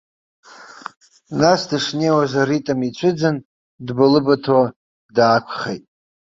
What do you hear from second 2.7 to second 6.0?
ицәыӡын, дбалыбаҭо даақәхеит.